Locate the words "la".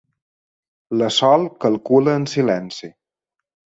1.01-1.09